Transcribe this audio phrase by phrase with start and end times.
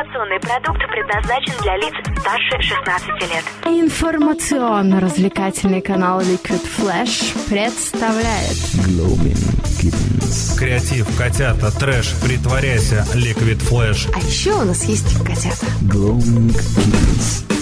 [0.00, 3.44] Информационный продукт предназначен для лиц старше 16 лет.
[3.66, 9.36] Информационно-развлекательный канал Liquid Flash представляет Glowing
[9.78, 10.56] Kittens.
[10.58, 14.10] Креатив, котята, трэш, притворяйся, Liquid Flash.
[14.14, 15.66] А еще у нас есть котята.
[15.82, 17.59] Glowing Kittens.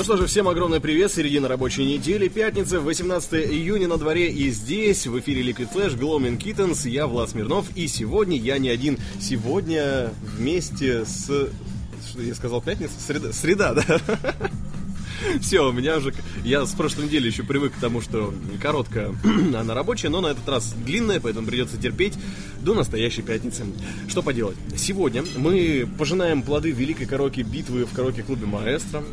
[0.00, 4.48] Ну что же, всем огромный привет, середина рабочей недели, пятница, 18 июня на дворе, и
[4.48, 8.96] здесь, в эфире Liquid Flash, Gloaming Kittens, я Влад Смирнов, и сегодня я не один,
[9.20, 11.26] сегодня вместе с...
[11.26, 12.94] Что я сказал, пятница?
[12.98, 14.00] Среда, среда да?
[15.42, 16.14] Все, у меня уже...
[16.44, 19.14] Я с прошлой недели еще привык к тому, что короткая
[19.54, 22.14] она рабочая, но на этот раз длинная, поэтому придется терпеть
[22.62, 23.66] до настоящей пятницы.
[24.08, 24.56] Что поделать?
[24.78, 29.04] Сегодня мы пожинаем плоды великой караоке битвы в караоке-клубе «Маэстро».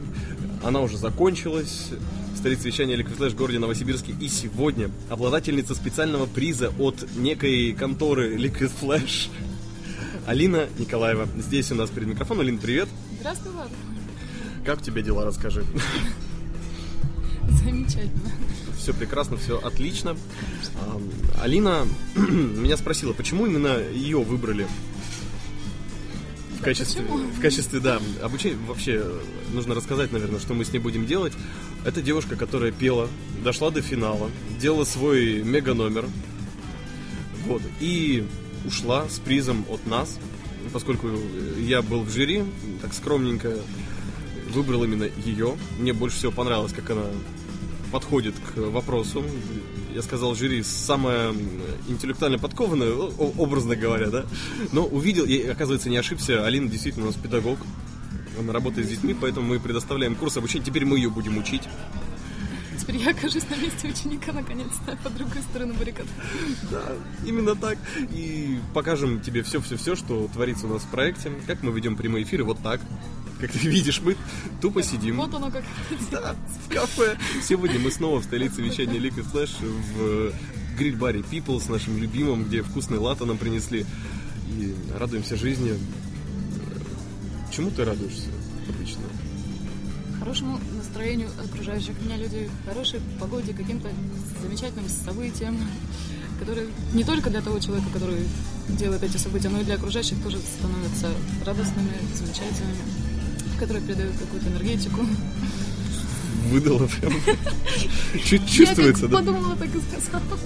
[0.63, 1.89] Она уже закончилась
[2.33, 4.13] в столице вещания Liquid Flash в городе Новосибирске.
[4.19, 9.29] И сегодня обладательница специального приза от некой конторы Liquid Flash
[10.25, 11.27] Алина Николаева.
[11.37, 12.41] Здесь у нас перед микрофоном.
[12.41, 12.89] Алина, привет.
[13.19, 13.69] Здравствуй, Влад.
[14.65, 15.63] Как у тебя дела, расскажи.
[17.49, 18.31] Замечательно.
[18.77, 20.17] Все прекрасно, все отлично.
[21.41, 24.67] Алина меня спросила, почему именно ее выбрали
[26.57, 28.57] в качестве, в качестве, да, обучения.
[28.67, 29.05] Вообще,
[29.53, 31.33] нужно рассказать, наверное, что мы с ней будем делать.
[31.85, 33.07] Это девушка, которая пела,
[33.43, 36.05] дошла до финала, сделала свой мега номер.
[37.45, 37.61] Вот.
[37.79, 38.27] И
[38.65, 40.19] ушла с призом от нас,
[40.73, 41.09] поскольку
[41.59, 42.43] я был в жюри,
[42.81, 43.57] так скромненько
[44.49, 45.55] выбрал именно ее.
[45.79, 47.05] Мне больше всего понравилось, как она
[47.91, 49.23] подходит к вопросу.
[49.97, 51.33] Я сказал, жюри самая
[51.87, 54.25] интеллектуально подкованная, о- образно говоря, да.
[54.71, 57.57] Но увидел, и, оказывается, не ошибся, Алина действительно у нас педагог.
[58.39, 60.63] Она работает с детьми, поэтому мы предоставляем курс обучения.
[60.63, 61.63] Теперь мы ее будем учить.
[62.79, 66.05] Теперь я окажусь на месте ученика, наконец-то, по другой стороне баррикад.
[66.69, 66.83] Да,
[67.25, 67.79] именно так.
[68.11, 71.31] И покажем тебе все-все-все, что творится у нас в проекте.
[71.47, 72.81] Как мы ведем прямые эфиры, вот так.
[73.39, 74.15] Как ты видишь, мы
[74.61, 75.17] тупо сидим.
[75.17, 75.63] Вот оно как
[76.11, 76.35] Да,
[76.65, 77.17] в кафе.
[77.43, 80.33] Сегодня мы снова в столице вещания Liquid Flash в
[80.77, 83.85] гриль-баре People с нашим любимым, где вкусный латте нам принесли.
[84.57, 85.73] И радуемся жизни.
[87.51, 88.29] Чему ты радуешься
[88.69, 89.01] обычно?
[90.19, 93.89] Хорошему настроению окружающих меня людей, хорошей погоде, каким-то
[94.41, 95.57] замечательным событиям,
[96.39, 98.27] которые не только для того человека, который
[98.69, 101.09] делает эти события, но и для окружающих тоже становятся
[101.45, 102.77] радостными, замечательными,
[103.57, 105.05] которые придают какую-то энергетику.
[106.49, 107.13] Выдала прям.
[108.23, 109.17] Чуть чувствуется, да?
[109.17, 110.39] подумала, так и сказала.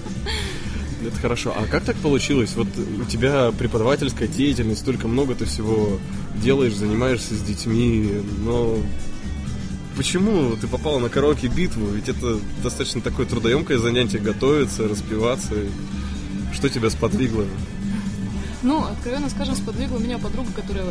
[1.04, 1.54] Это хорошо.
[1.56, 2.54] А как так получилось?
[2.54, 2.68] Вот
[3.00, 5.98] у тебя преподавательская деятельность, столько много ты всего
[6.36, 8.08] делаешь, занимаешься с детьми,
[8.44, 8.78] но
[9.96, 11.86] почему ты попала на караоке-битву?
[11.88, 15.54] Ведь это достаточно такое трудоемкое занятие, готовиться, распеваться.
[16.52, 17.46] Что тебя сподвигло?
[18.62, 20.86] Ну, откровенно скажем, сподвигла меня подруга, которая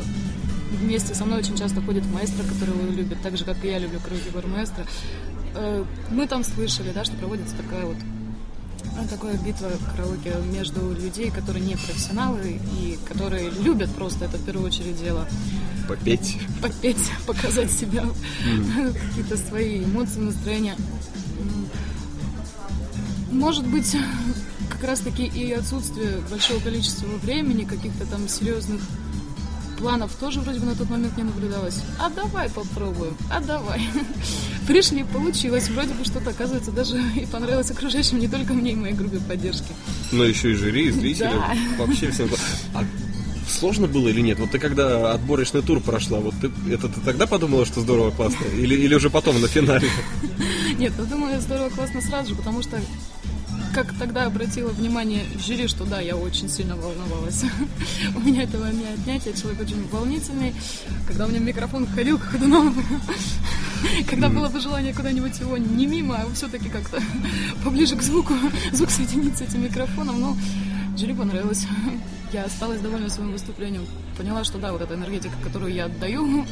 [0.72, 4.00] вместе со мной очень часто ходит маэстро, которого любит, так же, как и я люблю
[4.00, 4.86] караоке бар маэстро.
[5.56, 11.30] Э, Мы там слышали, да, что проводится такая вот э, такая битва караоке между людей,
[11.32, 15.28] которые не профессионалы и которые любят просто это в первую очередь дело
[15.88, 16.38] Попеть?
[16.62, 18.06] попеть, показать себя,
[19.10, 20.76] какие-то свои эмоции, настроения.
[23.32, 23.96] Может быть,
[24.70, 28.82] как раз-таки и отсутствие большого количества времени, каких-то там серьезных
[29.82, 31.82] планов тоже вроде бы на тот момент не наблюдалось.
[32.00, 33.82] А давай попробуем, а давай.
[34.68, 35.70] Пришли, получилось.
[35.70, 39.74] Вроде бы что-то, оказывается, даже и понравилось окружающим, не только мне и моей группе поддержки.
[40.12, 41.32] Но еще и жюри, и зрители.
[41.32, 41.56] Да.
[41.86, 42.30] Вообще всем.
[42.76, 42.86] А
[43.50, 44.40] сложно было или нет?
[44.40, 48.46] Вот ты когда отборочный тур прошла, вот ты, это ты тогда подумала, что здорово, классно?
[48.56, 49.90] Или, или уже потом на финале?
[50.78, 52.80] Нет, я думаю, здорово, классно сразу же, потому что
[53.74, 57.44] как тогда обратила внимание жюри, что да, я очень сильно волновалась.
[58.16, 60.54] У меня этого не отнять, я человек очень волнительный.
[61.08, 62.76] Когда у меня микрофон ходил к ходуном,
[64.10, 67.02] когда было бы желание куда-нибудь его не мимо, а все-таки как-то
[67.64, 68.34] поближе к звуку,
[68.72, 70.38] звук соединиться этим микрофоном, но
[70.98, 71.66] жюри понравилось.
[72.34, 73.86] Я осталась довольна своим выступлением.
[74.18, 76.46] Поняла, что да, вот эта энергетика, которую я отдаю,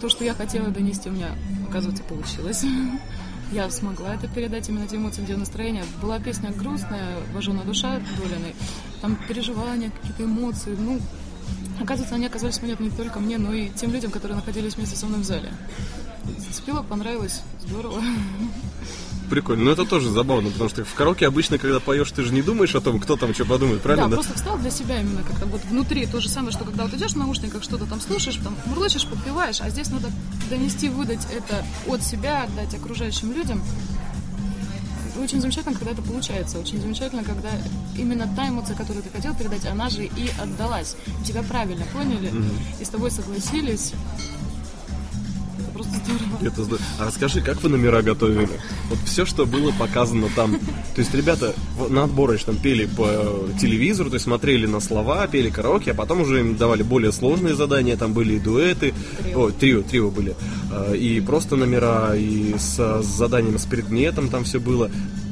[0.00, 1.28] то, что я хотела донести, у меня,
[1.68, 2.64] оказывается, получилось.
[3.52, 5.84] Я смогла это передать именно те эмоции, где настроение.
[6.00, 8.54] Была песня грустная, «Вожженая душа» Долиной.
[9.02, 10.74] Там переживания, какие-то эмоции.
[10.74, 10.98] Ну,
[11.78, 15.04] оказывается, они оказались понятны не только мне, но и тем людям, которые находились вместе со
[15.04, 15.52] мной в зале.
[16.38, 18.02] Зацепило, понравилось, здорово.
[19.32, 19.64] Прикольно.
[19.64, 22.74] Но это тоже забавно, потому что в караоке обычно, когда поешь, ты же не думаешь
[22.74, 24.10] о том, кто там что подумает, правильно?
[24.10, 26.04] Да, просто встал для себя именно как-то вот внутри.
[26.04, 29.62] То же самое, что когда вот идешь в наушниках, что-то там слушаешь, там мурлычешь, подпеваешь,
[29.62, 30.10] а здесь надо
[30.50, 33.62] донести, выдать это от себя, отдать окружающим людям.
[35.18, 36.58] очень замечательно, когда это получается.
[36.58, 37.48] Очень замечательно, когда
[37.96, 40.94] именно та эмоция, которую ты хотел передать, она же и отдалась.
[41.26, 42.30] Тебя правильно поняли
[42.78, 43.94] и с тобой согласились.
[45.82, 46.46] Просто здорово.
[46.46, 46.86] Это здорово.
[46.98, 48.48] А расскажи, как вы номера готовили?
[48.88, 50.58] Вот все, что было показано там.
[50.94, 51.54] То есть ребята
[51.88, 56.22] на отборочном пели по э, телевизору, то есть смотрели на слова, пели караоке, а потом
[56.22, 59.40] уже им давали более сложные задания, там были и дуэты, Трио.
[59.40, 60.34] о, трио, трио были,
[60.72, 64.90] Э, и просто номера, и с, с заданием, с предметом там все было.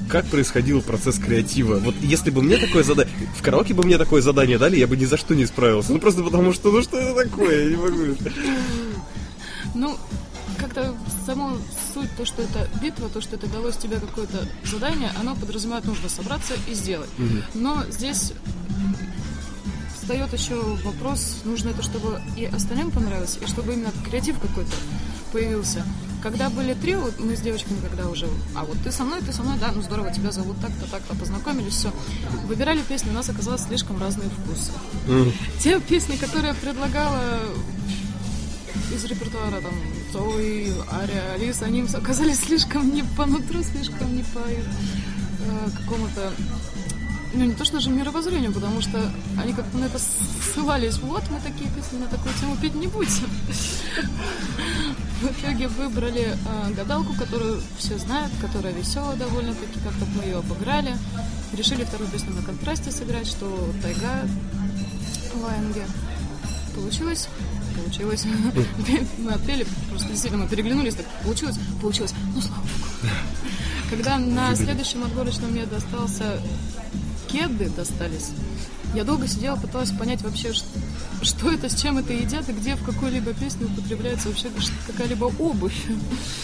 [0.09, 1.77] Как происходил процесс креатива?
[1.79, 3.15] Вот если бы мне такое задание...
[3.39, 5.93] В караоке бы мне такое задание дали, я бы ни за что не справился.
[5.93, 7.65] Ну просто потому что, ну что это такое?
[7.65, 8.17] Я не могу.
[9.75, 9.97] Ну,
[10.71, 10.95] как-то
[11.27, 11.59] само
[11.95, 16.09] суть, то, что это битва, то, что это далось тебе какое-то задание, оно подразумевает, нужно
[16.09, 17.11] собраться и сделать.
[17.55, 18.33] Но здесь
[20.01, 24.73] встает еще вопрос, нужно это, чтобы и остальным понравилось, и чтобы именно креатив какой-то
[25.33, 25.85] появился.
[26.23, 29.33] Когда были трио, вот мы с девочками, когда уже, а вот ты со мной, ты
[29.33, 31.91] со мной, да, ну здорово, тебя зовут так-то, так-то, познакомились, все.
[32.47, 34.73] Выбирали песни, у нас оказалось слишком разные вкусы.
[35.61, 37.41] Те песни, которые я предлагала
[38.95, 39.73] из репертуара, там,
[40.13, 46.33] Зои, Ария, Алиса, они оказались слишком не по нутру, слишком не по э, какому-то
[47.33, 49.01] ну, не то что даже мировоззрению, потому что
[49.41, 50.99] они как-то на это ссылались.
[50.99, 53.31] Вот, мы такие песни на такую тему петь не будем.
[55.21, 60.97] В итоге выбрали э, гадалку, которую все знают, которая веселая довольно-таки, как-то мы ее обыграли.
[61.53, 64.27] Решили вторую песню на контрасте сыграть, что тайга
[65.41, 65.87] Лайнге.
[66.75, 67.29] Получилось?
[67.83, 68.25] Получилось.
[69.19, 72.15] Мы отпели, просто действительно мы переглянулись, так получилось, получилось.
[72.35, 73.13] Ну, слава богу.
[73.91, 76.41] Когда на следующем отборочном мне достался
[77.29, 78.31] кеды достались,
[78.95, 80.53] я долго сидела, пыталась понять вообще,
[81.23, 84.49] что это, с чем это едят, и где в какой-либо песне употребляется вообще
[84.87, 85.87] какая-либо обувь.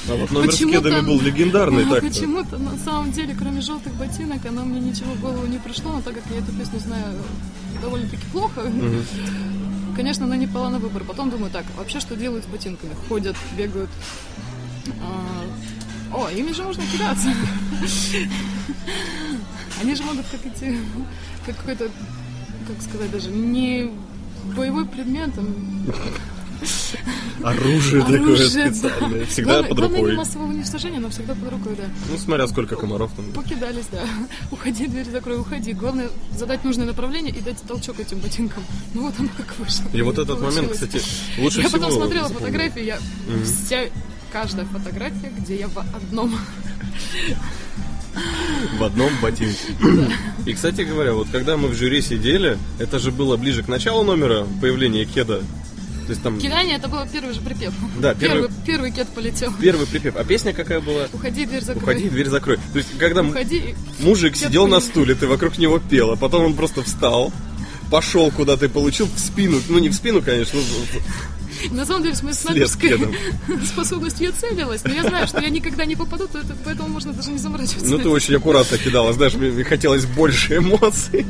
[0.09, 2.07] А вот номер с Почему-то- кедами был легендарный так-то.
[2.09, 6.03] Почему-то, на самом деле, кроме желтых ботинок, оно мне ничего в голову не пришло, но
[6.03, 7.15] так как я эту песню знаю
[7.83, 8.63] довольно-таки плохо,
[9.97, 11.03] конечно, она не пала на выбор.
[11.05, 12.95] Потом думаю, так, вообще что делают с ботинками?
[13.09, 13.91] Ходят, бегают.
[15.01, 15.47] А,
[16.15, 17.29] О, ими же можно кидаться.
[19.81, 20.79] Они же могут как эти,
[21.45, 21.91] как какой-то,
[22.69, 23.91] как сказать даже, не
[24.57, 25.31] боевой предмет,
[27.43, 28.75] Оружие такое оружие, да.
[28.75, 29.25] специальное.
[29.27, 30.17] Всегда Главное- под главное не рукой.
[30.17, 31.85] массового уничтожения, но всегда под рукой, да.
[32.11, 33.25] Ну, смотря сколько комаров там.
[33.33, 34.03] Покидались, да.
[34.51, 35.73] Уходи, дверь закрой, уходи.
[35.73, 38.63] Главное задать нужное направление и дать толчок этим ботинкам.
[38.95, 39.85] Ну вот оно как вышло.
[39.93, 40.55] И вот этот Получилось.
[40.57, 41.01] момент, кстати,
[41.39, 42.47] лучше Я всего потом смотрела запомнил.
[42.47, 42.99] фотографии, я
[43.45, 43.81] вся
[44.33, 46.35] каждая фотография, где я в одном.
[48.79, 49.57] В одном ботинке.
[50.47, 54.05] И, кстати говоря, вот когда мы в жюри сидели, это же было ближе к началу
[54.05, 55.43] номера появления кеда.
[56.07, 57.73] То есть там Кидание это был первый же припев.
[57.99, 59.53] Да, первый- первый, первый кет полетел.
[59.61, 60.15] первый припев.
[60.17, 61.09] А песня какая была?
[61.13, 61.83] Уходи, дверь закрой.
[61.83, 62.57] Уходи, дверь закрой.
[62.73, 63.75] То есть, когда Уходи.
[64.01, 67.33] мужик Кет сидел на стуле, ты вокруг него пел, а потом он просто встал,
[67.91, 69.61] пошел куда-то и получил в спину.
[69.69, 73.01] Ну, не в спину, конечно, в- На самом деле, с моей снайперской
[73.67, 77.13] способностью я целилась, но я знаю, что я никогда не попаду, то это- поэтому можно
[77.13, 77.91] даже не заморачиваться.
[77.91, 81.27] Ну, ты очень аккуратно кидала, знаешь, мне хотелось больше эмоций.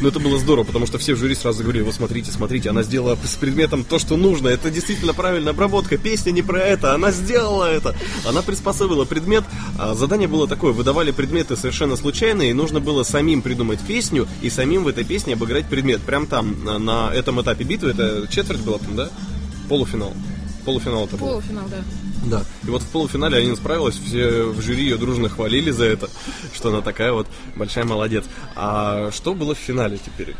[0.00, 2.82] Но это было здорово, потому что все в жюри сразу говорили, вот смотрите, смотрите, она
[2.82, 4.48] сделала с предметом то, что нужно.
[4.48, 5.96] Это действительно правильная обработка.
[5.98, 7.94] Песня не про это, она сделала это.
[8.26, 9.44] Она приспособила предмет.
[9.78, 14.50] А задание было такое, выдавали предметы совершенно случайные, и нужно было самим придумать песню и
[14.50, 16.00] самим в этой песне обыграть предмет.
[16.02, 19.10] Прям там, на, этом этапе битвы, это четверть была там, да?
[19.68, 20.12] Полуфинал.
[20.64, 21.16] Полуфинал это.
[21.16, 21.82] Полуфинал, да.
[22.26, 22.42] Да.
[22.64, 26.08] И вот в полуфинале Анин справилась, все в жюри ее дружно хвалили за это,
[26.54, 27.26] что она такая вот
[27.56, 28.24] большая молодец.
[28.56, 30.34] А что было в финале теперь?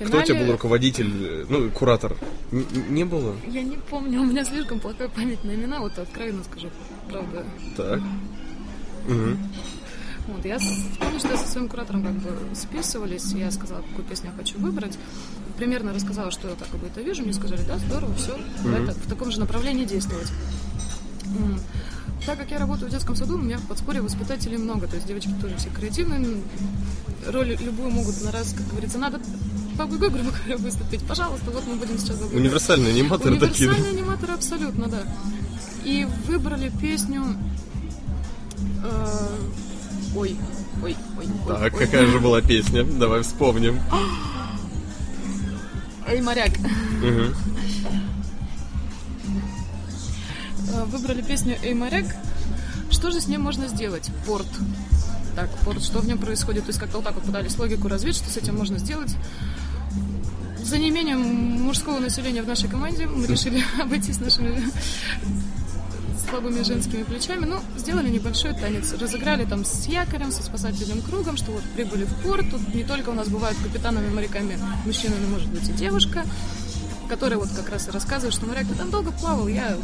[0.00, 2.16] В Кто у тебя финале- был руководитель, ну, куратор?
[2.50, 3.36] Н- не было?
[3.46, 6.68] Я не помню, у меня слишком плохая память на имена, вот откровенно скажу,
[7.08, 7.44] правда.
[7.76, 8.00] Так.
[9.06, 9.38] Мгм.
[10.26, 10.58] Вот, я
[10.98, 14.58] помню, что я со своим куратором как бы списывались, я сказала, какую песню я хочу
[14.58, 14.98] выбрать.
[15.58, 18.32] Примерно рассказала, что я так как бы это вижу, мне сказали, да, здорово, все,
[18.86, 20.32] так- в таком же направлении действовать.
[22.26, 25.06] Так как я работаю в детском саду, у меня в подспорье воспитателей много, то есть
[25.06, 26.38] девочки тоже все креативные,
[27.28, 29.20] роль любую могут на раз, как говорится, надо
[29.76, 33.68] бабу грубо говоря, выступить, пожалуйста, вот мы будем сейчас бабу Универсальные аниматоры такие.
[33.68, 35.02] Универсальные аниматоры абсолютно, да.
[35.84, 37.36] И выбрали песню...
[38.82, 39.26] э,
[40.16, 40.34] Ой,
[40.82, 41.26] ой, ой.
[41.46, 41.86] Так, ой.
[41.86, 42.84] какая же была песня?
[42.84, 43.78] Давай вспомним.
[46.06, 46.52] Эй, моряк.
[50.86, 52.04] Выбрали песню «Эй, моряк».
[52.90, 54.10] Что же с ним можно сделать?
[54.26, 54.46] Порт.
[55.34, 56.64] Так, порт, что в нем происходит?
[56.64, 59.16] То есть как-то вот так вот пытались логику развить, что с этим можно сделать.
[60.62, 61.20] За неимением
[61.62, 64.62] мужского населения в нашей команде мы решили обойтись нашими
[66.28, 67.44] слабыми женскими плечами.
[67.44, 68.92] Ну, сделали небольшой танец.
[68.92, 72.50] Разыграли там с якорем, со спасательным кругом, что вот прибыли в порт.
[72.50, 76.24] Тут не только у нас бывают капитанами, моряками мужчина, но может быть и девушка,
[77.08, 79.76] которая вот как раз и рассказывает, что моряк, там долго плавал, я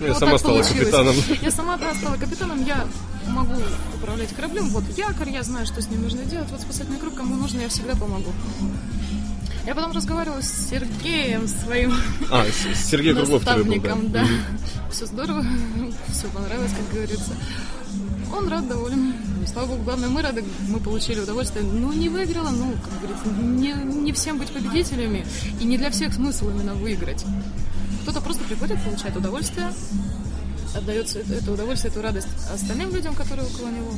[0.00, 0.78] я вот сама так стала получилось.
[0.80, 1.16] капитаном.
[1.42, 2.86] Я сама да, стала капитаном, я
[3.28, 3.54] могу
[3.94, 4.68] управлять кораблем.
[4.68, 6.48] Вот якорь, я знаю, что с ним нужно делать.
[6.50, 8.32] Вот спасательный круг, кому нужно, я всегда помогу.
[9.66, 11.94] Я потом разговаривала с Сергеем, своим
[12.30, 13.94] А, Сергей Круглов тебе был, да.
[13.94, 14.26] наставником, да.
[14.90, 15.44] Все здорово,
[16.08, 17.32] все понравилось, как говорится.
[18.34, 19.14] Он рад, доволен.
[19.46, 21.64] Слава богу, главное, мы рады, мы получили удовольствие.
[21.64, 25.26] Ну, не выиграла, ну, как говорится, не, не всем быть победителями.
[25.60, 27.24] И не для всех смысл именно выиграть.
[28.48, 29.70] Приходит, получает удовольствие,
[30.74, 33.92] отдается это, удовольствие, эту радость остальным людям, которые около него.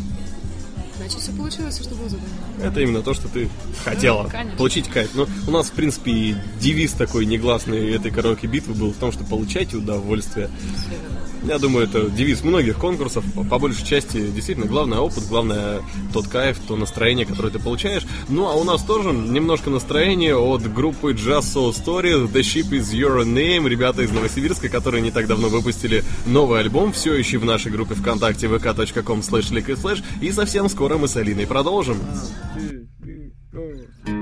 [0.96, 2.34] Значит, все получилось, и что было задумано.
[2.62, 3.48] Это именно то, что ты
[3.84, 4.28] хотела.
[4.28, 4.58] конечно.
[4.58, 5.10] Получить кайф.
[5.14, 9.10] Ну, у нас, в принципе, и девиз такой негласный этой караоке битвы был в том,
[9.12, 10.50] что получайте удовольствие.
[11.42, 13.24] Я думаю, это девиз многих конкурсов.
[13.48, 15.80] По, большей части, действительно, главное опыт, главное
[16.12, 18.04] тот кайф, то настроение, которое ты получаешь.
[18.28, 22.92] Ну, а у нас тоже немножко настроение от группы Just So Story The Ship Is
[22.92, 23.68] Your Name.
[23.68, 26.92] Ребята из Новосибирска, которые не так давно выпустили новый альбом.
[26.92, 30.04] Все еще в нашей группе ВКонтакте vk.com slash.
[30.20, 31.96] И совсем скоро мы с Алиной продолжим.
[33.52, 34.19] Only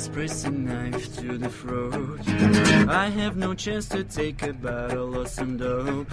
[0.00, 2.20] the life is pressing knife to the throat,
[2.88, 6.10] I have no chance to take a bottle or some dope.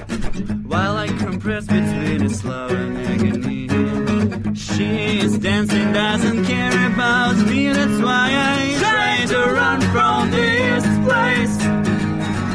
[0.66, 7.72] While I compress between its slow and agony, she is dancing, doesn't care about me.
[7.72, 11.58] That's why I try to run from this place,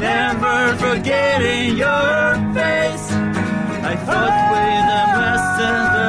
[0.00, 3.06] never forgetting your face.
[3.84, 6.01] I fought with the master,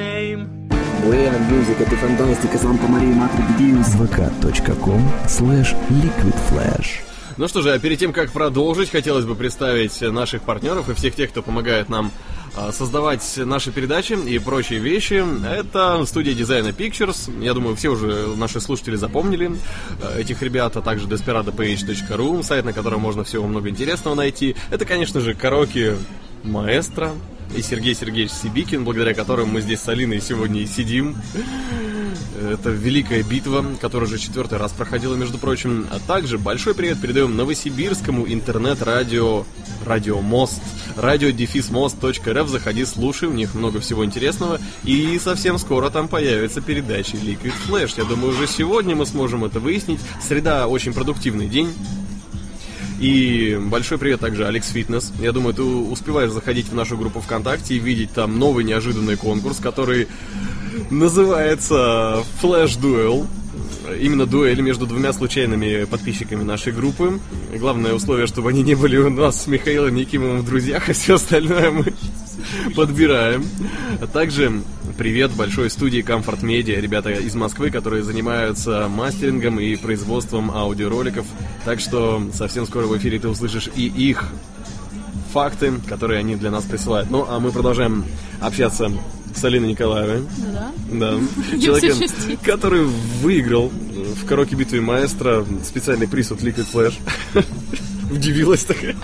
[0.00, 0.70] name.
[1.02, 3.88] Буэна Music, это фантастика, Санта Мария Матри Бедиус.
[3.94, 7.02] vk.com slash liquidflash.
[7.36, 11.14] Ну что же, а перед тем, как продолжить, хотелось бы представить наших партнеров и всех
[11.14, 12.12] тех, кто помогает нам
[12.54, 15.24] а, создавать наши передачи и прочие вещи.
[15.46, 17.42] Это студия дизайна Pictures.
[17.42, 19.52] Я думаю, все уже наши слушатели запомнили
[20.02, 24.54] э, этих ребят, а также desperadoph.ru, сайт, на котором можно всего много интересного найти.
[24.70, 25.96] Это, конечно же, караоке
[26.42, 27.12] маэстро
[27.54, 31.16] и Сергей Сергеевич Сибикин, благодаря которым мы здесь с Алиной сегодня и сидим.
[32.50, 35.86] Это великая битва, которая уже четвертый раз проходила, между прочим.
[35.90, 39.44] А также большой привет передаем Новосибирскому интернет-радио
[39.84, 40.60] Радио Мост.
[40.96, 42.48] радиодефисмост.рф.
[42.48, 44.58] Заходи, слушай, у них много всего интересного.
[44.84, 47.94] И совсем скоро там появится передача Liquid Flash.
[47.96, 50.00] Я думаю, уже сегодня мы сможем это выяснить.
[50.26, 51.72] Среда очень продуктивный день.
[53.00, 55.10] И большой привет также Алекс Фитнес.
[55.20, 59.56] Я думаю, ты успеваешь заходить в нашу группу ВКонтакте и видеть там новый неожиданный конкурс,
[59.56, 60.06] который
[60.90, 63.26] называется Flash Duel.
[63.98, 67.18] Именно дуэль между двумя случайными подписчиками нашей группы.
[67.56, 71.14] Главное условие, чтобы они не были у нас с Михаилом Якимовым в друзьях, а все
[71.14, 71.94] остальное мы
[72.76, 73.46] подбираем.
[74.02, 74.60] А также
[75.00, 81.24] привет большой студии Comfort Media, ребята из Москвы, которые занимаются мастерингом и производством аудиороликов.
[81.64, 84.28] Так что совсем скоро в эфире ты услышишь и их
[85.32, 87.10] факты, которые они для нас присылают.
[87.10, 88.04] Ну, а мы продолжаем
[88.42, 88.92] общаться
[89.34, 90.26] с Алиной Николаевой.
[90.52, 90.70] Да.
[90.92, 91.18] Да.
[91.58, 92.84] Человеком, который
[93.22, 96.98] выиграл в караоке битве маэстро специальный приз от Liquid Flash.
[98.12, 98.96] Удивилась такая.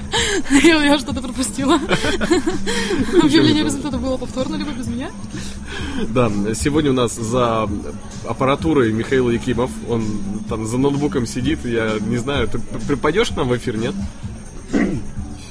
[0.50, 1.76] Я, я что-то пропустила.
[3.22, 5.10] Объявление результата было повторно, либо без меня.
[6.08, 7.68] Да, сегодня у нас за
[8.28, 9.70] аппаратурой Михаил Якимов.
[9.88, 10.04] Он
[10.48, 11.64] там за ноутбуком сидит.
[11.64, 13.94] Я не знаю, ты припадешь к нам в эфир, нет?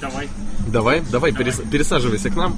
[0.02, 0.30] Давай.
[0.68, 2.58] Давай, давай, перес- пересаживайся к нам.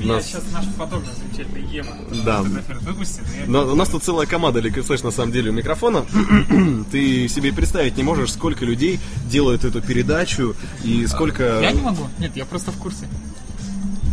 [0.00, 1.92] Меня Нас- сейчас наш фотограф замечательный Ема
[2.24, 2.42] Да.
[2.42, 2.82] фотографирует.
[2.86, 6.04] Выпусти, но я- Но у нас тут целая команда Liquid на самом деле у микрофона.
[6.90, 11.60] Ты себе представить не можешь, сколько людей делают эту передачу и сколько...
[11.60, 12.06] Я не могу.
[12.18, 13.08] Нет, я просто в курсе.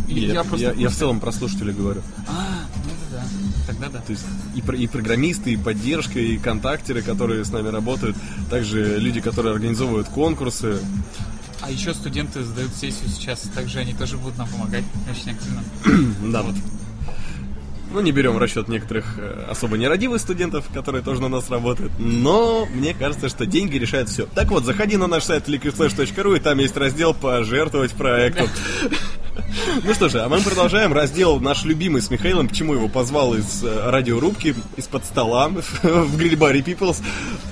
[0.08, 2.02] Или я просто я, в я в целом про слушателей говорю.
[2.26, 2.51] А,
[3.82, 3.98] да.
[3.98, 4.00] Да.
[4.00, 4.24] То есть
[4.54, 8.16] и, и программисты, и поддержка, и контактеры, которые с нами работают,
[8.50, 10.78] также люди, которые организовывают конкурсы.
[11.60, 15.62] А еще студенты сдают сессию сейчас, также они тоже будут нам помогать очень активно.
[16.32, 16.54] Да, вот.
[17.92, 21.92] Ну, не берем в расчет некоторых э, особо нерадивых студентов, которые тоже на нас работают.
[21.98, 24.26] Но мне кажется, что деньги решают все.
[24.34, 28.48] Так вот, заходи на наш сайт liquidflash.ru, и там есть раздел «Пожертвовать проекту».
[29.84, 32.48] Ну что же, а мы продолжаем раздел наш любимый с Михаилом.
[32.48, 35.48] Почему его позвал из э, радиорубки, из-под стола
[35.82, 37.02] в гриль-баре Peoples?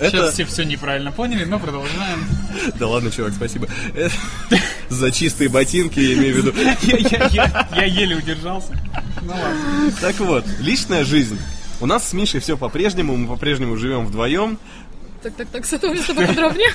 [0.00, 2.24] Сейчас все все неправильно поняли, но продолжаем.
[2.78, 3.66] Да ладно, чувак, спасибо.
[3.94, 4.12] Это-
[4.88, 6.52] За чистые ботинки, я имею в виду.
[7.30, 8.72] Я, еле удержался.
[9.22, 9.92] Ну ладно.
[10.00, 11.38] Так вот, личная жизнь.
[11.80, 14.58] У нас с Мишей все по-прежнему, мы по-прежнему живем вдвоем.
[15.22, 16.70] Так, так, так, с этого места поподробнее.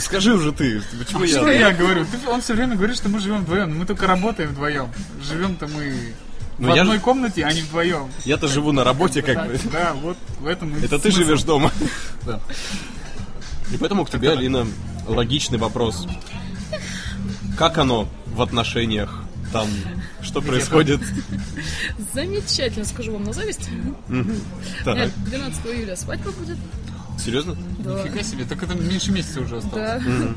[0.00, 1.68] Скажи уже ты, почему Что я...
[1.70, 2.04] я говорю?
[2.06, 4.88] Ты- он все время говорит, что мы живем вдвоем, но мы только работаем вдвоем.
[5.28, 6.14] Живем-то мы
[6.58, 8.10] Ну, в я одной же- комнате, а не вдвоем.
[8.24, 9.58] Я-то живу на работе как бы.
[9.72, 11.16] Да, вот в этом и Это ты смысл.
[11.18, 11.70] живешь дома.
[12.26, 12.40] Да.
[13.72, 14.66] И поэтому к тебе, Алина,
[15.06, 16.06] логичный вопрос.
[17.58, 19.18] Как оно в отношениях?
[19.52, 19.68] Там,
[20.22, 21.00] что происходит?
[22.14, 23.68] Замечательно, скажу вам на зависть.
[24.08, 24.34] У меня
[24.84, 26.56] Так, 12 июля свадьба будет.
[27.18, 27.56] Серьезно?
[27.78, 28.02] Да.
[28.02, 30.02] Нифига себе, так это меньше месяца уже осталось.
[30.04, 30.28] Да.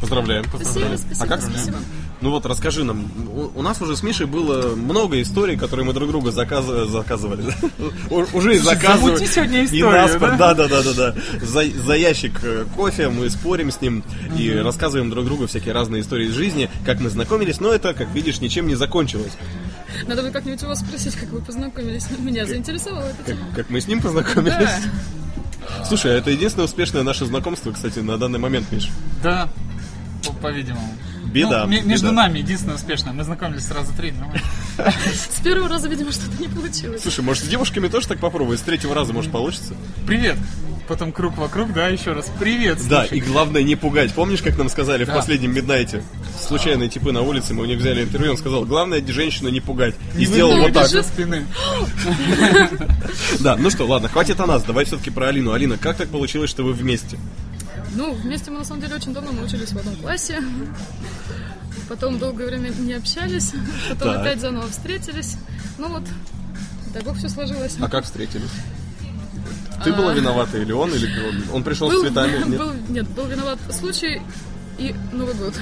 [0.00, 0.44] Поздравляем.
[0.48, 1.40] Спасибо, спасибо, А как?
[1.40, 1.78] спасибо.
[2.20, 3.10] Ну вот, расскажи нам.
[3.34, 7.44] У, у нас уже с Мишей было много историй, которые мы друг друга заказ- заказывали.
[8.10, 9.24] Уже и заказывали.
[9.26, 10.36] сегодня И историю, нас, да?
[10.36, 11.14] да, да, да, да, да.
[11.42, 14.02] За, за ящик э, кофе мы спорим с ним
[14.38, 18.10] и рассказываем друг другу всякие разные истории из жизни, как мы знакомились, но это, как
[18.14, 19.32] видишь, ничем не закончилось.
[20.06, 22.06] Надо бы как-нибудь у вас спросить, как вы познакомились.
[22.18, 23.40] Меня заинтересовала эта Как, тема.
[23.54, 24.54] как мы с ним познакомились.
[24.58, 24.78] Да.
[25.86, 28.90] Слушай, а это единственное успешное наше знакомство, кстати, на данный момент, Миш.
[29.22, 29.48] Да,
[30.24, 30.88] по- по-видимому.
[31.26, 32.22] Беда, Ну, ме- между беда.
[32.22, 33.12] нами единственное успешное.
[33.12, 34.40] Мы знакомились сразу три, нормально.
[35.36, 37.02] С первого раза, видимо, что-то не получилось.
[37.02, 38.60] Слушай, может, с девушками тоже так попробовать?
[38.60, 39.74] С третьего раза, может, получится?
[40.06, 40.36] Привет.
[40.86, 42.30] Потом круг вокруг, да, еще раз.
[42.38, 42.78] Привет.
[42.88, 43.18] Да, слушай.
[43.18, 44.12] и главное не пугать.
[44.12, 45.14] Помнишь, как нам сказали в Да.
[45.14, 46.02] последнем Миднайте?
[46.38, 49.94] Случайные типы на улице, мы у них взяли интервью, он сказал, главное женщину не пугать.
[50.14, 50.86] И Не сделал вот так.
[50.88, 51.46] спины.
[53.40, 55.52] Да, ну что, ладно, хватит о нас, давай все-таки про Алину.
[55.52, 57.18] Алина, как так получилось, что вы вместе?
[57.94, 60.42] Ну, вместе мы на самом деле очень давно мы учились в одном классе.
[61.88, 63.52] Потом долгое время не общались.
[63.90, 64.20] Потом Так.
[64.22, 65.36] опять заново встретились.
[65.78, 66.02] Ну вот,
[66.92, 67.76] дай бог все сложилось.
[67.80, 68.50] А как встретились?
[69.82, 72.36] Ты была виновата или он, или он, он пришел с цветами?
[72.48, 72.58] Нет?
[72.58, 74.22] был- нет, был виноват случай
[74.78, 75.54] и Новый год.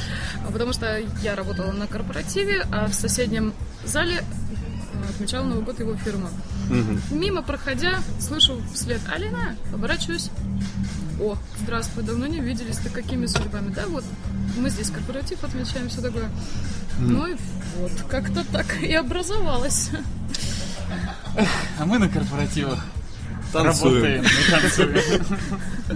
[0.52, 3.52] Потому что я работала на корпоративе, а в соседнем
[3.84, 6.30] зале э, отмечала Новый год его фирма.
[6.68, 7.00] Мгм.
[7.10, 10.30] Мимо проходя, слышу вслед Алина, оборачиваюсь.
[11.20, 13.70] О, здравствуй, давно не виделись, ты какими судьбами?
[13.74, 14.04] Да, вот
[14.56, 16.30] мы здесь корпоратив отмечаем, все такое.
[16.98, 17.36] Ну и
[17.78, 19.90] вот, как-то так и образовалось.
[21.78, 22.78] А мы на корпоративах
[23.52, 24.22] Танцуем.
[24.22, 24.94] работаем танцуем.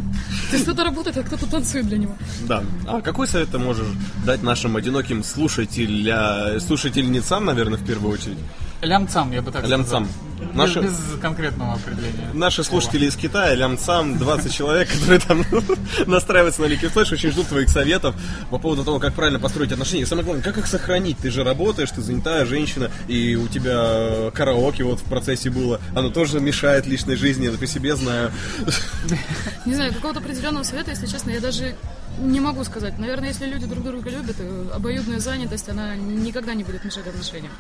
[0.51, 2.15] То есть кто-то работает, а кто-то танцует для него.
[2.49, 2.63] Да.
[2.87, 3.87] А какой совет ты можешь
[4.25, 8.39] дать нашим одиноким слушателя, слушательницам, наверное, в первую очередь?
[8.83, 10.07] Лямцам, я бы так Лямцам.
[10.07, 10.25] сказал.
[10.34, 12.31] Без- Наши- Без конкретного определения.
[12.33, 15.45] Наши слушатели из Китая, лямцам, 20 человек, которые там
[16.07, 18.15] настраиваются на Liquid Flash, очень ждут твоих советов
[18.51, 20.03] по поводу того, как правильно построить отношения.
[20.03, 21.19] И самое главное, как их сохранить?
[21.19, 25.81] Ты же работаешь, ты занятая женщина, и у тебя караоке вот в процессе было.
[25.95, 28.31] Оно тоже мешает личной жизни, я по себе знаю.
[29.67, 31.75] Не знаю, какого-то определенного совета, если честно, я даже
[32.19, 32.99] не могу сказать.
[32.99, 37.53] Наверное, если люди друг друга любят, э, обоюдная занятость, она никогда не будет мешать отношениям.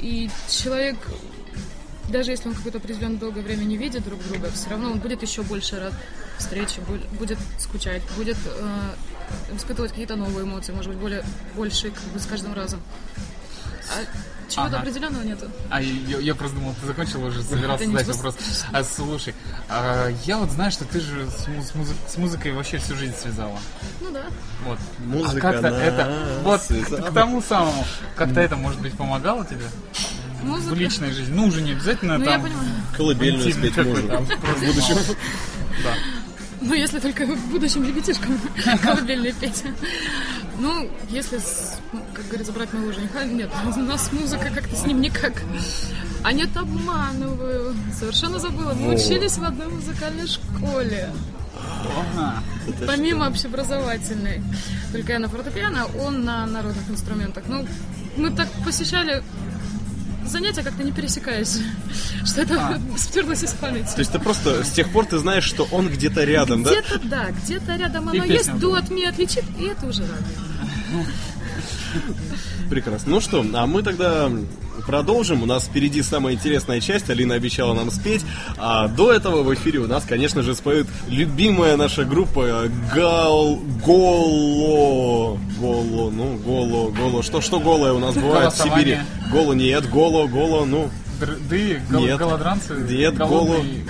[0.00, 0.96] И человек,
[2.08, 5.22] даже если он какое-то определенное долгое время не видит друг друга, все равно он будет
[5.22, 5.92] еще больше рад
[6.38, 12.02] встрече, бу- будет скучать, будет э, испытывать какие-то новые эмоции, может быть, более, больше как
[12.04, 12.80] бы, с каждым разом.
[13.90, 14.78] А чего-то Ага.
[14.80, 15.50] определенного нету.
[15.70, 18.36] А я, я просто думал, ты закончил уже, собирался Да задать вопрос.
[18.72, 19.34] А слушай,
[19.68, 23.14] а, я вот знаю, что ты же с, с музы- с музыкой вообще всю жизнь
[23.14, 23.58] связала.
[24.00, 24.24] Ну да.
[24.64, 24.78] Вот.
[25.00, 27.08] Музыка а как-то это, вот к, связала.
[27.10, 27.84] к тому самому,
[28.16, 29.64] как-то это, может быть, помогало тебе
[30.44, 31.34] в личной жизни?
[31.34, 32.46] Ну, уже не обязательно Ну, там...
[32.96, 34.20] Колыбельную спеть можно.
[34.20, 34.96] В будущем.
[35.82, 35.92] Да.
[36.60, 38.38] Ну, если только в будущем ребятишкам
[38.82, 39.64] колыбельные петь.
[40.58, 41.38] Ну, если,
[41.92, 45.42] ну, как говорится, брать моего жениха, нет, у нас музыка как-то с ним никак.
[46.22, 47.74] А нет, обманываю.
[47.98, 48.72] Совершенно забыла.
[48.72, 51.10] Мы учились в одной музыкальной школе.
[52.16, 52.42] Ага.
[52.86, 54.42] Помимо общеобразовательной.
[54.92, 57.44] Только я на фортепиано, а он на народных инструментах.
[57.46, 57.66] Ну,
[58.16, 59.22] мы так посещали
[60.28, 61.60] занятия, как-то не пересекаясь.
[62.24, 63.94] Что это стерлось из памяти.
[63.94, 66.70] То есть ты просто с тех пор ты знаешь, что он где-то рядом, да?
[66.70, 71.08] Где-то да, где-то рядом И оно есть, дуэт мне отличит, и это уже радует.
[72.74, 73.12] Прекрасно.
[73.12, 74.28] Ну что, а мы тогда
[74.84, 75.44] продолжим.
[75.44, 77.08] У нас впереди самая интересная часть.
[77.08, 78.22] Алина обещала нам спеть.
[78.58, 83.60] А до этого в эфире у нас, конечно же, споет любимая наша группа Гал...
[83.86, 85.38] Голо...
[85.60, 86.10] Голо...
[86.10, 86.90] Ну, Голо...
[86.90, 87.22] Голо...
[87.22, 88.98] Что, что голое у нас бывает в Сибири?
[89.30, 90.90] Голо нет, Голо, Голо, ну...
[91.20, 92.18] Дрды, гол- Нет.
[92.18, 93.84] голодранцы, Нет, голодные.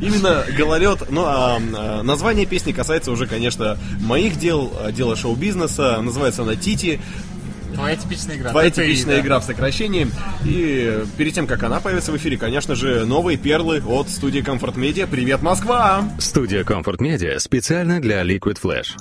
[0.00, 1.10] Именно гололед.
[1.10, 6.00] Ну, а, а, название песни касается уже, конечно, моих дел, а, дела шоу-бизнеса.
[6.02, 7.00] Называется она «Тити».
[7.74, 8.50] Твоя типичная игра.
[8.50, 9.20] Твоя типичная да.
[9.20, 10.08] игра в сокращении.
[10.44, 14.74] И перед тем, как она появится в эфире, конечно же, новые перлы от студии Comfort
[14.74, 15.06] Media.
[15.10, 16.08] Привет, Москва!
[16.18, 18.96] Студия Comfort Media специально для Liquid Flash.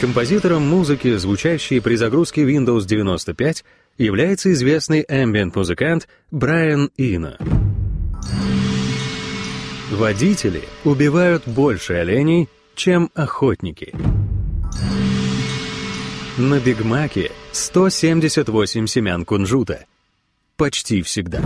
[0.00, 3.64] Композитором музыки, звучащей при загрузке Windows 95,
[3.96, 7.38] является известный ambient-музыкант Брайан Ина.
[9.90, 13.94] Водители убивают больше оленей, чем охотники.
[16.36, 19.86] На Бигмаке 178 семян кунжута.
[20.56, 21.40] Почти всегда.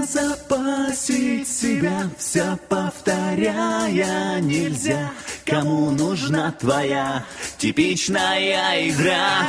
[0.00, 5.12] обезопасить себя, все повторяя нельзя.
[5.44, 7.24] Кому нужна твоя
[7.58, 9.46] типичная игра?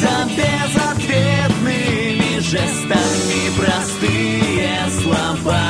[0.00, 5.64] За безответными жестами простые слова.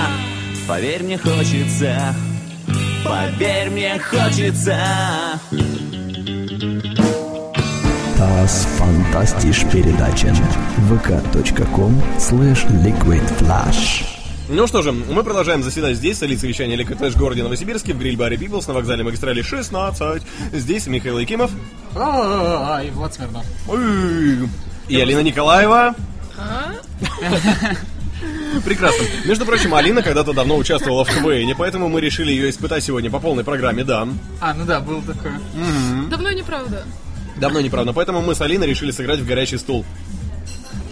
[0.67, 2.15] Поверь мне хочется,
[3.05, 4.79] поверь мне хочется.
[8.25, 10.33] Das fantastisch передача
[10.89, 14.03] vk.com slash liquidflash
[14.49, 17.99] Ну что же, мы продолжаем заседать здесь, столица вещания Liquid Flash в городе Новосибирске, в
[17.99, 20.23] гриль-баре Peoples на вокзале магистрали 16.
[20.55, 21.51] Здесь Михаил Якимов
[21.95, 23.45] и Влад Смирнов.
[23.69, 24.49] Ой,
[24.89, 25.95] и Алина Николаева.
[28.65, 29.05] Прекрасно.
[29.27, 33.21] Между прочим, Алина когда-то давно участвовала в КВН, поэтому мы решили ее испытать сегодня по
[33.21, 34.09] полной программе, да.
[34.41, 35.39] А, ну да, был такое.
[36.09, 36.85] Давно неправда.
[37.37, 39.85] Давно неправда, поэтому мы с Алиной решили сыграть в горячий стул.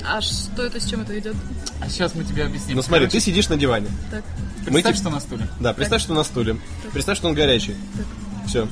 [0.05, 1.37] А что это, с чем это идет?
[1.81, 2.77] А сейчас мы тебе объясним.
[2.77, 3.87] Ну смотри, Короче, ты сидишь на диване.
[4.11, 4.25] Так.
[4.67, 5.49] Мы Представь, те- что на стуле.
[5.61, 6.57] Да, представь, что на стуле.
[6.93, 7.77] Представь, что он горячий.
[8.47, 8.69] Все.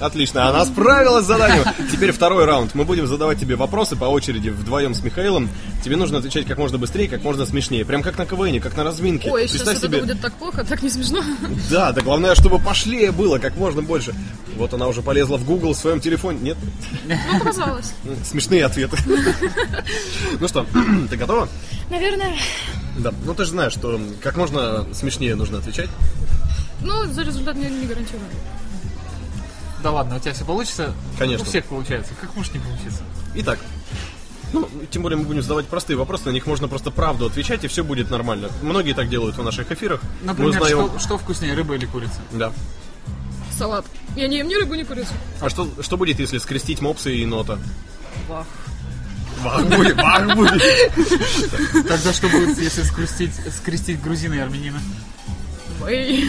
[0.00, 1.64] Отлично, она справилась с заданием.
[1.90, 2.74] Теперь второй раунд.
[2.74, 5.48] Мы будем задавать тебе вопросы по очереди вдвоем с Михаилом.
[5.84, 7.84] Тебе нужно отвечать как можно быстрее, как можно смешнее.
[7.84, 9.30] Прям как на КВН, как на разминке.
[9.30, 9.96] Ой, сейчас Представь вот себе.
[9.98, 11.22] это будет так плохо, так не смешно.
[11.70, 14.14] Да, да главное, чтобы пошлее было, как можно больше.
[14.56, 16.38] Вот она уже полезла в Google в своем телефоне.
[16.40, 16.58] Нет?
[17.06, 17.92] Ну, показалось.
[18.24, 18.96] Смешные ответы.
[20.40, 20.66] Ну что,
[21.10, 21.48] ты готова?
[21.90, 22.34] Наверное.
[22.98, 23.12] Да.
[23.24, 25.88] Ну ты же знаешь, что как можно смешнее нужно отвечать.
[26.82, 28.28] Ну, за результат не, не гарантирую.
[29.82, 30.94] Да ладно, у тебя все получится?
[31.18, 31.44] Конечно.
[31.44, 32.12] У всех получается.
[32.20, 33.02] Как может не получиться?
[33.34, 33.58] Итак,
[34.52, 37.68] ну, тем более мы будем задавать простые вопросы, на них можно просто правду отвечать, и
[37.68, 38.48] все будет нормально.
[38.62, 40.00] Многие так делают в наших эфирах.
[40.22, 40.88] Например, мы узнаем...
[40.90, 42.20] что, что вкуснее, рыба или курица?
[42.32, 42.52] Да.
[43.56, 43.84] Салат.
[44.16, 45.12] Я не ем ни рыбу, ни курицу.
[45.40, 47.58] А что, что будет, если скрестить мопсы и нота?
[48.28, 48.46] Вах.
[49.42, 50.62] Вах будет, вах будет.
[51.86, 54.80] Тогда что будет, если скрестить, скрестить грузина и армянина?
[55.90, 56.24] Ой.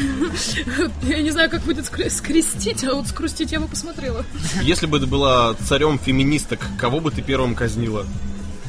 [1.04, 4.26] Я не знаю, как будет скре- скрестить, а вот скрустить я бы посмотрела.
[4.62, 8.06] Если бы ты была царем феминисток, кого бы ты первым казнила?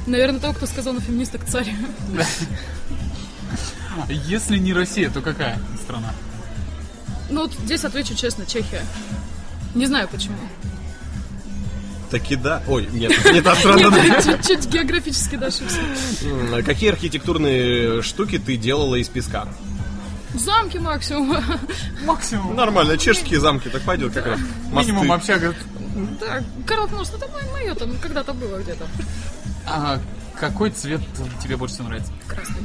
[0.07, 1.73] Наверное, того, кто сказал на феминисток царь.
[4.09, 6.13] Если не Россия, то какая страна?
[7.29, 8.83] Ну, вот здесь отвечу честно, Чехия.
[9.75, 10.37] Не знаю почему.
[12.11, 12.61] Таки да.
[12.67, 13.91] Ой, нет, не та страна.
[14.21, 15.79] Чуть-чуть географически да, ошибся.
[16.25, 19.47] М, Какие архитектурные штуки ты делала из песка?
[20.35, 21.37] Замки максимум.
[22.05, 22.55] Максимум.
[22.55, 24.41] Нормально, чешские замки, так пойдет как раз.
[24.71, 25.55] Минимум общага.
[26.21, 28.87] Да, Карл может, это мое там когда-то было где-то.
[29.67, 29.99] А
[30.39, 31.01] какой цвет
[31.43, 32.13] тебе больше всего нравится?
[32.27, 32.63] Красный.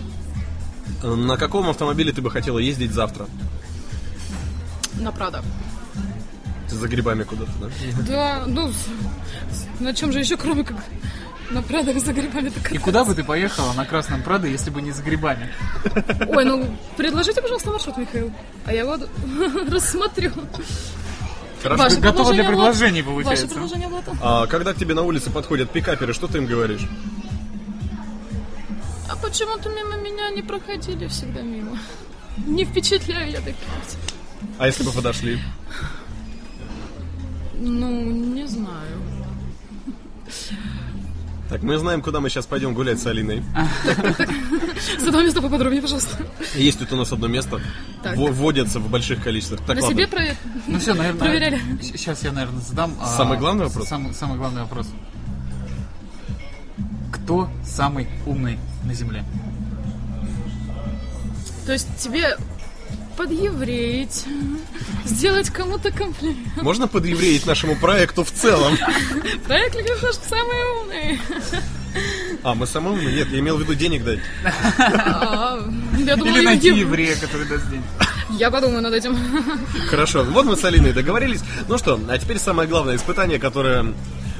[1.03, 3.27] На каком автомобиле ты бы хотела ездить завтра?
[4.99, 5.43] На Прада.
[6.69, 7.67] Ты за грибами куда-то, да?
[8.07, 8.71] Да, ну,
[9.79, 10.77] на чем же еще, кроме как
[11.51, 14.81] на Прада за грибами так И куда бы ты поехала на Красном Прадо, если бы
[14.81, 15.49] не с грибами?
[16.27, 16.65] Ой, ну,
[16.97, 18.31] предложите, пожалуйста, маршрут, Михаил.
[18.65, 18.97] А я его
[19.71, 20.31] рассмотрю.
[21.61, 21.83] Хорошо.
[21.83, 23.45] Ваше готова для предложений, получается.
[23.45, 24.03] Ваше предложение, Влад?
[24.21, 26.87] А когда к тебе на улице подходят пикаперы, что ты им говоришь?
[29.09, 31.77] А почему-то мимо меня не проходили всегда мимо.
[32.37, 33.55] Не впечатляю я таких.
[34.57, 35.39] А если бы подошли?
[37.53, 38.94] Ну, не знаю.
[41.49, 43.43] Так, мы знаем, куда мы сейчас пойдем гулять с Алиной.
[44.99, 46.17] За два места поподробнее, пожалуйста.
[46.55, 47.61] Есть тут у нас одно место.
[48.15, 49.61] Вводятся в больших количествах.
[49.65, 50.07] Так, На себе.
[50.67, 51.19] Ну все, наверное.
[51.19, 51.61] Проверяли.
[51.81, 52.95] Сейчас я, наверное, задам.
[52.99, 53.87] а, Самый главный вопрос?
[53.87, 54.87] Самый главный вопрос.
[57.11, 59.23] Кто самый умный на Земле?
[61.65, 62.37] То есть тебе
[63.17, 64.25] подъевреить,
[65.05, 66.61] сделать кому-то комплимент.
[66.61, 68.77] Можно подъевреить нашему проекту в целом?
[69.47, 71.21] Проект Liquidflash самый умный.
[72.43, 73.15] А, мы самые умные?
[73.15, 74.19] Нет, я имел в виду денег дать.
[74.87, 75.59] А,
[75.97, 77.83] Или найти ев- еврея, который даст денег.
[78.31, 79.17] Я подумаю над этим.
[79.89, 81.41] Хорошо, вот мы с Алиной договорились.
[81.69, 83.93] Ну что, а теперь самое главное испытание, которое,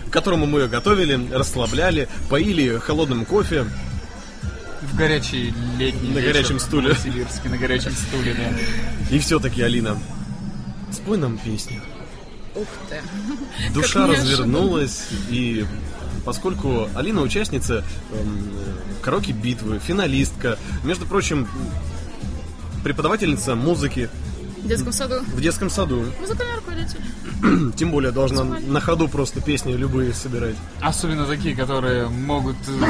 [0.09, 3.65] к которому мы ее готовили, расслабляли, поили холодным кофе.
[4.91, 6.95] В горячий летний На вечер горячем в стуле.
[7.45, 9.15] На горячем стуле, да.
[9.15, 9.97] И все-таки, Алина,
[10.91, 11.81] спой нам песню.
[12.55, 13.01] Ух ты.
[13.73, 15.65] Душа развернулась, и
[16.23, 18.51] поскольку Алина участница эм,
[19.01, 21.47] караоке битвы, финалистка, между прочим,
[22.83, 24.09] преподавательница музыки
[24.65, 25.15] В детском саду.
[25.27, 26.99] в детском саду, Музыкальный руководитель.
[27.77, 30.55] тем более должна на ходу просто песни любые собирать.
[30.81, 32.85] Особенно такие, которые могут э,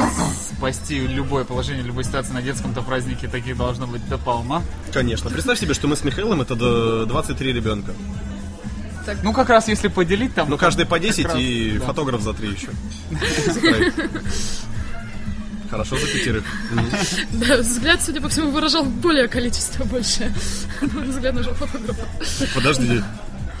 [0.56, 3.28] спасти любое положение, любой ситуации на детском-то празднике.
[3.28, 4.62] Таких должно быть до полна.
[4.90, 5.28] Конечно.
[5.28, 7.92] Представь себе, что мы с Михаилом это до 23 ребенка.
[9.22, 10.48] Ну, как раз если поделить там...
[10.48, 11.84] Ну, каждый по 10 как раз, и да.
[11.84, 12.68] фотограф за 3 еще.
[15.76, 16.44] Хорошо за пятерых.
[17.32, 20.32] Да, взгляд, судя по всему, выражал более количество больше.
[20.80, 22.06] На мой взгляд, нашего фотографа.
[22.54, 23.02] Подожди.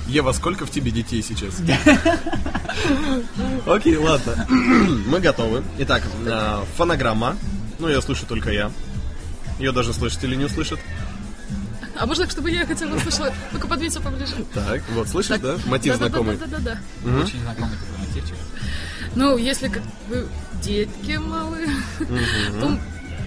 [0.06, 1.60] Ева, сколько в тебе детей сейчас?
[3.66, 4.46] Окей, ладно.
[4.48, 5.62] Мы готовы.
[5.78, 7.36] Итак, а, фонограмма.
[7.78, 8.70] Ну, ее слышу только я.
[9.58, 10.80] Ее даже слышите или не услышат.
[11.98, 13.34] А можно, чтобы я хотя бы услышала?
[13.52, 14.36] Ну-ка, подвинься поближе.
[14.54, 15.56] Так, вот, слышишь, да?
[15.66, 16.38] Мотив знакомый.
[16.38, 16.78] Да-да-да.
[17.20, 18.36] Очень знакомый такой мотивчик.
[19.16, 20.28] Ну, если как вы
[20.62, 21.68] детки малые,
[22.60, 22.78] то,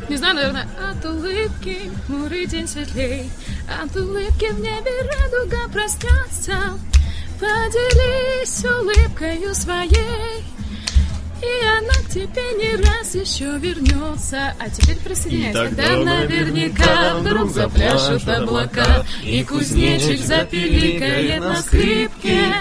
[0.08, 3.30] не знаю, наверное, от улыбки хмурый день светлей,
[3.82, 6.80] от улыбки в небе радуга проснется,
[7.39, 10.43] поделись улыбкою своей,
[11.41, 14.54] и она к тебе не раз еще вернется.
[14.60, 22.54] А теперь присоединяйся, когда наверняка вдруг запляшут облака, и кузнечик запиликает на скрипке.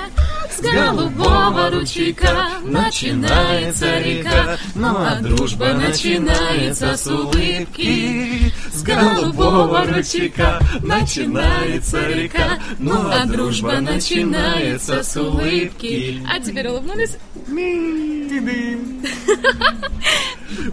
[0.58, 8.52] С голубого ручейка начинается река, ну а дружба начинается с улыбки.
[8.72, 16.26] С голубого ручейка начинается река, ну а дружба начинается с улыбки.
[16.28, 17.16] А теперь улыбнулись?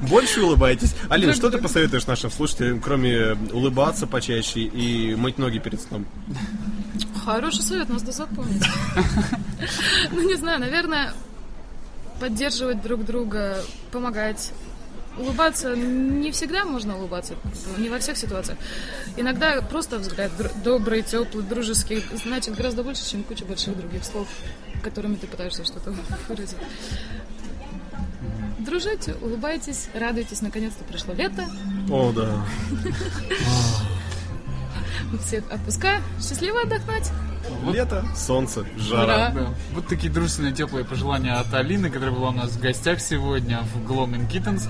[0.10, 0.96] Больше улыбайтесь.
[1.10, 6.08] Алина, что ты посоветуешь нашим слушателям, кроме улыбаться почаще и мыть ноги перед сном?
[7.26, 8.64] Хороший совет, надо запомнить.
[10.12, 11.14] Ну, не знаю, наверное,
[12.20, 14.52] поддерживать друг друга, помогать.
[15.18, 17.36] Улыбаться не всегда можно улыбаться,
[17.78, 18.58] не во всех ситуациях.
[19.16, 24.28] Иногда просто взгляд др- добрый, теплый, дружеский значит гораздо больше, чем куча больших других слов,
[24.84, 25.96] которыми ты пытаешься что-то
[26.28, 26.58] выразить.
[28.60, 31.46] Дружите, улыбайтесь, радуйтесь, наконец-то пришло лето,
[31.90, 32.46] О, да.
[35.20, 37.10] всех отпуска, счастливо отдохнуть.
[37.72, 39.32] Лето, солнце, жара.
[39.34, 39.54] Да.
[39.74, 43.92] Вот такие дружественные, теплые пожелания от Алины, которая была у нас в гостях сегодня в
[43.92, 44.64] Gloaming Kittens.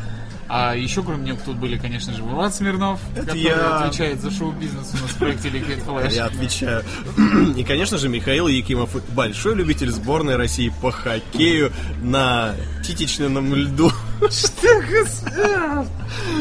[0.48, 3.80] А еще кроме нее тут были, конечно же, Влад Смирнов, который я.
[3.80, 6.14] отвечает за шоу-бизнес у нас в проекте Liquid Flash.
[6.14, 6.84] Я отвечаю.
[7.58, 11.72] И, конечно же, Михаил Якимов, большой любитель сборной России по хоккею
[12.04, 12.54] на
[12.84, 13.92] титичном льду.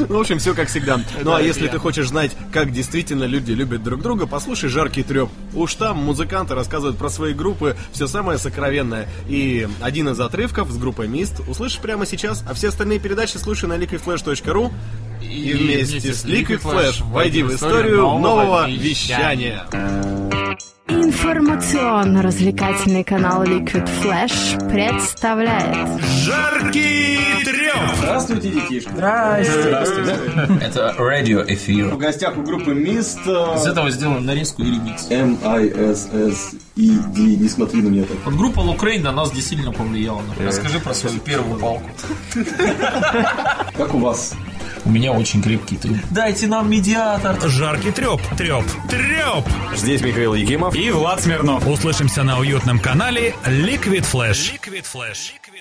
[0.08, 1.00] Ну, в общем, все как всегда.
[1.22, 5.30] Ну, а если ты хочешь знать, как действительно люди любят друг друга, послушай «Жаркий треп».
[5.54, 9.08] Уж там музыканты рассказывают про свои группы все самое сокровенное.
[9.28, 13.68] И один из отрывков с группой Мист услышишь прямо сейчас, а все остальные передачи слушай
[13.68, 14.72] на liquidflash.ru
[15.22, 19.66] и вместе с Liquid Flash войди в историю нового вещания.
[20.88, 27.63] Информационно-развлекательный канал Liquid Flash представляет Жаркий треп!
[27.98, 28.90] Здравствуйте, детишки.
[30.62, 31.88] Это радиоэфир.
[31.88, 35.10] В гостях у группы Мист Из этого сделан нарезку и ремикс.
[35.10, 36.56] M-I-S-S-E-D.
[37.20, 38.16] Не смотри на меня так.
[38.24, 40.22] Вот группа Лукрейн на нас действительно повлияла.
[40.38, 41.90] Расскажи про свою первую палку.
[43.76, 44.34] Как у вас?
[44.86, 45.96] У меня очень крепкий тыл.
[46.10, 47.40] Дайте нам медиатор.
[47.48, 49.44] Жаркий треп, треп, треп!
[49.74, 50.74] Здесь Михаил Якимов.
[50.76, 51.66] И Влад Смирнов.
[51.66, 53.34] Услышимся на уютном канале.
[53.46, 54.52] Liquid Flash.
[54.52, 55.32] Liquid Flash.